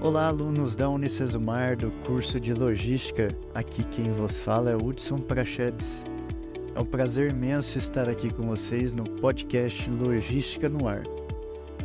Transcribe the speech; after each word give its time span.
Olá, 0.00 0.28
alunos 0.28 0.76
da 0.76 0.88
Unicesumar 0.88 1.76
do 1.76 1.90
curso 2.06 2.38
de 2.38 2.54
Logística. 2.54 3.36
Aqui 3.52 3.82
quem 3.82 4.12
vos 4.12 4.38
fala 4.38 4.70
é 4.70 4.76
Hudson 4.76 5.18
Prachedes. 5.18 6.06
É 6.72 6.78
um 6.78 6.84
prazer 6.84 7.30
imenso 7.30 7.76
estar 7.76 8.08
aqui 8.08 8.32
com 8.32 8.46
vocês 8.46 8.92
no 8.92 9.02
podcast 9.02 9.90
Logística 9.90 10.68
no 10.68 10.86
Ar. 10.86 11.02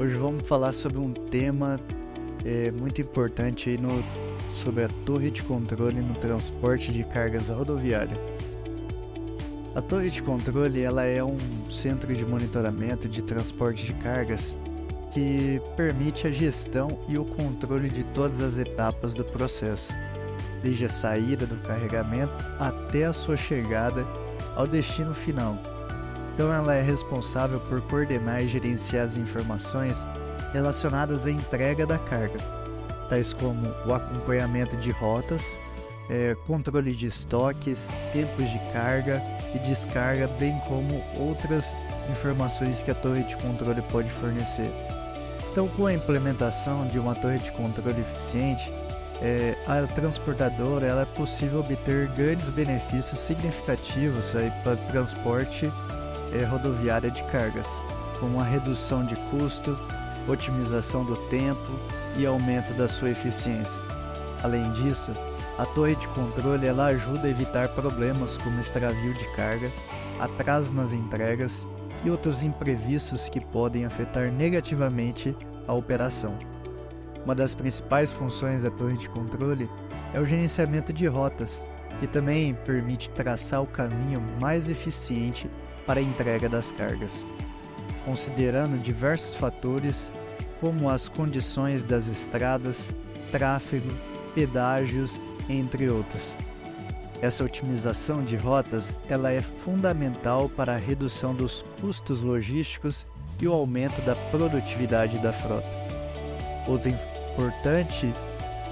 Hoje 0.00 0.14
vamos 0.14 0.48
falar 0.48 0.72
sobre 0.72 0.98
um 0.98 1.12
tema 1.12 1.78
é, 2.46 2.70
muito 2.70 2.98
importante 3.02 3.68
aí 3.68 3.76
no, 3.76 4.02
sobre 4.54 4.84
a 4.84 4.88
torre 5.04 5.30
de 5.30 5.42
controle 5.42 6.00
no 6.00 6.14
transporte 6.14 6.90
de 6.90 7.04
cargas 7.04 7.48
rodoviária. 7.48 8.18
A 9.74 9.82
torre 9.82 10.08
de 10.08 10.22
controle 10.22 10.80
ela 10.80 11.04
é 11.04 11.22
um 11.22 11.36
centro 11.70 12.14
de 12.14 12.24
monitoramento 12.24 13.06
de 13.06 13.20
transporte 13.20 13.84
de 13.84 13.92
cargas 13.92 14.56
que 15.12 15.60
permite 15.76 16.26
a 16.26 16.30
gestão 16.30 16.98
e 17.08 17.18
o 17.18 17.24
controle 17.24 17.88
de 17.88 18.04
todas 18.04 18.40
as 18.40 18.58
etapas 18.58 19.14
do 19.14 19.24
processo, 19.24 19.92
desde 20.62 20.84
a 20.84 20.90
saída 20.90 21.46
do 21.46 21.56
carregamento 21.66 22.32
até 22.58 23.04
a 23.04 23.12
sua 23.12 23.36
chegada 23.36 24.06
ao 24.54 24.66
destino 24.66 25.14
final. 25.14 25.58
Então, 26.34 26.52
ela 26.52 26.74
é 26.74 26.82
responsável 26.82 27.58
por 27.60 27.80
coordenar 27.82 28.42
e 28.42 28.48
gerenciar 28.48 29.06
as 29.06 29.16
informações 29.16 30.06
relacionadas 30.52 31.26
à 31.26 31.30
entrega 31.30 31.84
da 31.84 31.98
carga, 31.98 32.38
tais 33.08 33.32
como 33.32 33.66
o 33.86 33.92
acompanhamento 33.92 34.76
de 34.76 34.90
rotas, 34.90 35.56
é, 36.08 36.36
controle 36.46 36.94
de 36.94 37.06
estoques, 37.06 37.88
tempos 38.12 38.50
de 38.50 38.58
carga 38.72 39.22
e 39.54 39.58
descarga, 39.58 40.26
bem 40.38 40.58
como 40.66 41.02
outras 41.18 41.74
informações 42.10 42.82
que 42.82 42.90
a 42.90 42.94
torre 42.94 43.24
de 43.24 43.36
controle 43.36 43.82
pode 43.90 44.08
fornecer. 44.10 44.70
Então, 45.58 45.66
com 45.70 45.86
a 45.86 45.92
implementação 45.92 46.86
de 46.86 47.00
uma 47.00 47.16
torre 47.16 47.40
de 47.40 47.50
controle 47.50 48.00
eficiente, 48.00 48.72
é, 49.20 49.56
a 49.66 49.84
transportadora 49.88 50.86
ela 50.86 51.02
é 51.02 51.04
possível 51.04 51.58
obter 51.58 52.06
grandes 52.12 52.48
benefícios 52.48 53.18
significativos 53.18 54.34
para 54.62 54.76
transporte 54.76 55.68
é, 56.32 56.44
rodoviário 56.44 57.10
de 57.10 57.24
cargas, 57.24 57.66
como 58.20 58.40
a 58.40 58.44
redução 58.44 59.04
de 59.04 59.16
custo, 59.32 59.76
otimização 60.28 61.04
do 61.04 61.16
tempo 61.28 61.72
e 62.16 62.24
aumento 62.24 62.72
da 62.74 62.86
sua 62.86 63.10
eficiência. 63.10 63.80
Além 64.44 64.70
disso, 64.74 65.10
a 65.58 65.66
torre 65.66 65.96
de 65.96 66.06
controle 66.06 66.68
ela 66.68 66.86
ajuda 66.86 67.26
a 67.26 67.30
evitar 67.30 67.68
problemas 67.70 68.36
como 68.36 68.60
extravio 68.60 69.12
de 69.12 69.24
carga, 69.34 69.72
atraso 70.20 70.72
nas 70.72 70.92
entregas 70.92 71.66
e 72.04 72.10
outros 72.10 72.42
imprevistos 72.42 73.28
que 73.28 73.40
podem 73.40 73.84
afetar 73.84 74.30
negativamente 74.30 75.36
a 75.66 75.72
operação. 75.72 76.38
Uma 77.24 77.34
das 77.34 77.54
principais 77.54 78.12
funções 78.12 78.62
da 78.62 78.70
torre 78.70 78.96
de 78.96 79.08
controle 79.08 79.68
é 80.14 80.20
o 80.20 80.24
gerenciamento 80.24 80.92
de 80.92 81.06
rotas, 81.06 81.66
que 81.98 82.06
também 82.06 82.54
permite 82.54 83.10
traçar 83.10 83.62
o 83.62 83.66
caminho 83.66 84.20
mais 84.40 84.70
eficiente 84.70 85.50
para 85.86 86.00
a 86.00 86.02
entrega 86.02 86.48
das 86.48 86.72
cargas, 86.72 87.26
considerando 88.04 88.80
diversos 88.80 89.34
fatores 89.34 90.12
como 90.60 90.88
as 90.88 91.08
condições 91.08 91.82
das 91.82 92.06
estradas, 92.06 92.94
tráfego, 93.30 93.90
pedágios, 94.34 95.12
entre 95.48 95.90
outros. 95.90 96.22
Essa 97.20 97.44
otimização 97.44 98.24
de 98.24 98.36
rotas 98.36 98.98
ela 99.08 99.32
é 99.32 99.40
fundamental 99.40 100.48
para 100.48 100.74
a 100.74 100.78
redução 100.78 101.34
dos 101.34 101.64
custos 101.80 102.20
logísticos 102.20 103.06
e 103.40 103.48
o 103.48 103.52
aumento 103.52 104.00
da 104.02 104.14
produtividade 104.30 105.18
da 105.18 105.32
frota. 105.32 105.66
Outra 106.66 106.90
importante 106.90 108.12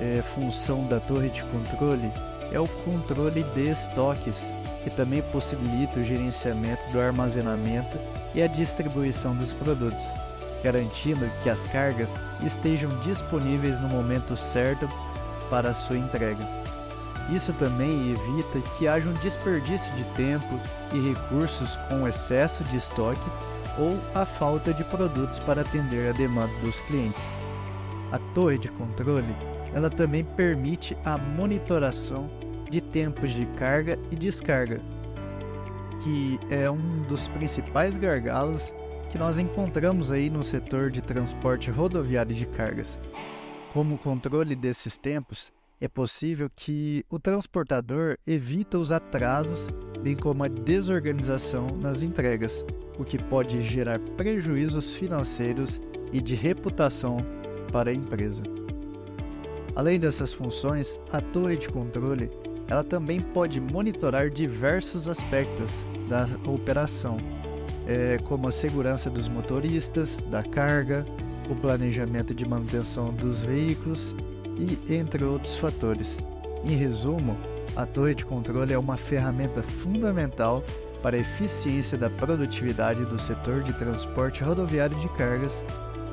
é, 0.00 0.22
função 0.22 0.86
da 0.86 1.00
torre 1.00 1.30
de 1.30 1.42
controle 1.44 2.10
é 2.52 2.60
o 2.60 2.68
controle 2.68 3.42
de 3.54 3.70
estoques, 3.70 4.52
que 4.82 4.90
também 4.90 5.22
possibilita 5.22 6.00
o 6.00 6.04
gerenciamento 6.04 6.86
do 6.90 7.00
armazenamento 7.00 7.98
e 8.34 8.42
a 8.42 8.46
distribuição 8.46 9.34
dos 9.34 9.52
produtos, 9.52 10.12
garantindo 10.62 11.30
que 11.42 11.48
as 11.48 11.64
cargas 11.66 12.18
estejam 12.44 12.90
disponíveis 13.00 13.80
no 13.80 13.88
momento 13.88 14.36
certo 14.36 14.88
para 15.48 15.70
a 15.70 15.74
sua 15.74 15.96
entrega. 15.96 16.46
Isso 17.30 17.52
também 17.54 18.12
evita 18.12 18.60
que 18.76 18.86
haja 18.86 19.08
um 19.08 19.14
desperdício 19.14 19.92
de 19.94 20.04
tempo 20.14 20.60
e 20.92 21.08
recursos 21.10 21.76
com 21.88 22.06
excesso 22.06 22.62
de 22.64 22.76
estoque 22.76 23.30
ou 23.78 23.98
a 24.14 24.26
falta 24.26 24.72
de 24.72 24.84
produtos 24.84 25.38
para 25.40 25.62
atender 25.62 26.10
a 26.10 26.12
demanda 26.12 26.52
dos 26.62 26.80
clientes. 26.82 27.22
A 28.12 28.18
torre 28.34 28.58
de 28.58 28.68
controle, 28.68 29.34
ela 29.72 29.90
também 29.90 30.22
permite 30.22 30.96
a 31.04 31.16
monitoração 31.16 32.30
de 32.70 32.80
tempos 32.80 33.32
de 33.32 33.46
carga 33.46 33.98
e 34.10 34.16
descarga, 34.16 34.80
que 36.02 36.38
é 36.50 36.70
um 36.70 37.02
dos 37.08 37.26
principais 37.28 37.96
gargalos 37.96 38.72
que 39.10 39.18
nós 39.18 39.38
encontramos 39.38 40.12
aí 40.12 40.28
no 40.28 40.44
setor 40.44 40.90
de 40.90 41.00
transporte 41.00 41.70
rodoviário 41.70 42.34
de 42.34 42.46
cargas. 42.46 42.98
Como 43.72 43.94
o 43.94 43.98
controle 43.98 44.54
desses 44.54 44.98
tempos, 44.98 45.52
é 45.84 45.88
possível 45.88 46.50
que 46.54 47.04
o 47.10 47.18
transportador 47.18 48.16
evita 48.26 48.78
os 48.78 48.90
atrasos, 48.90 49.68
bem 50.02 50.16
como 50.16 50.42
a 50.42 50.48
desorganização 50.48 51.66
nas 51.78 52.02
entregas, 52.02 52.64
o 52.98 53.04
que 53.04 53.22
pode 53.22 53.60
gerar 53.62 53.98
prejuízos 54.16 54.94
financeiros 54.94 55.80
e 56.10 56.22
de 56.22 56.34
reputação 56.34 57.18
para 57.70 57.90
a 57.90 57.94
empresa. 57.94 58.42
Além 59.76 60.00
dessas 60.00 60.32
funções, 60.32 60.98
a 61.12 61.20
torre 61.20 61.56
de 61.56 61.68
controle 61.68 62.30
ela 62.66 62.82
também 62.82 63.20
pode 63.20 63.60
monitorar 63.60 64.30
diversos 64.30 65.06
aspectos 65.06 65.70
da 66.08 66.26
operação, 66.48 67.18
é, 67.86 68.16
como 68.24 68.48
a 68.48 68.52
segurança 68.52 69.10
dos 69.10 69.28
motoristas, 69.28 70.18
da 70.30 70.42
carga, 70.42 71.04
o 71.50 71.54
planejamento 71.54 72.34
de 72.34 72.48
manutenção 72.48 73.12
dos 73.12 73.42
veículos 73.42 74.14
e 74.56 74.94
entre 74.94 75.24
outros 75.24 75.56
fatores. 75.56 76.24
Em 76.64 76.74
resumo, 76.74 77.36
a 77.76 77.84
torre 77.84 78.14
de 78.14 78.24
controle 78.24 78.72
é 78.72 78.78
uma 78.78 78.96
ferramenta 78.96 79.62
fundamental 79.62 80.62
para 81.02 81.16
a 81.16 81.20
eficiência 81.20 81.98
da 81.98 82.08
produtividade 82.08 83.04
do 83.04 83.20
setor 83.20 83.62
de 83.62 83.72
transporte 83.74 84.42
rodoviário 84.42 84.98
de 85.00 85.08
cargas. 85.10 85.62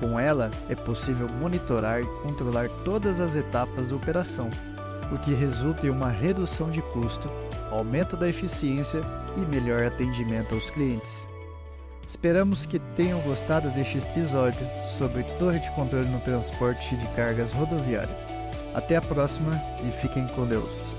Com 0.00 0.18
ela, 0.18 0.50
é 0.68 0.74
possível 0.74 1.28
monitorar 1.28 2.00
e 2.00 2.06
controlar 2.22 2.68
todas 2.84 3.20
as 3.20 3.34
etapas 3.34 3.88
da 3.88 3.96
operação, 3.96 4.48
o 5.12 5.18
que 5.18 5.34
resulta 5.34 5.86
em 5.86 5.90
uma 5.90 6.08
redução 6.08 6.70
de 6.70 6.80
custo, 6.80 7.28
aumento 7.70 8.16
da 8.16 8.28
eficiência 8.28 9.00
e 9.36 9.40
melhor 9.40 9.84
atendimento 9.84 10.54
aos 10.54 10.70
clientes. 10.70 11.28
Esperamos 12.08 12.64
que 12.64 12.78
tenham 12.96 13.20
gostado 13.20 13.68
deste 13.68 13.98
episódio 13.98 14.66
sobre 14.96 15.24
torre 15.38 15.58
de 15.58 15.70
controle 15.72 16.08
no 16.08 16.18
transporte 16.20 16.96
de 16.96 17.06
cargas 17.08 17.52
rodoviário. 17.52 18.14
Até 18.74 18.96
a 18.96 19.02
próxima 19.02 19.52
e 19.86 19.92
fiquem 20.00 20.26
com 20.28 20.46
Deus. 20.46 20.97